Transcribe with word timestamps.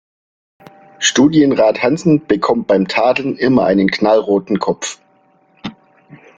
Studienrat 0.97 1.83
Hansen 1.83 2.25
bekommt 2.25 2.65
beim 2.65 2.87
Tadeln 2.87 3.37
immer 3.37 3.65
einen 3.65 3.87
knallroten 3.87 4.57
Kopf. 4.57 4.99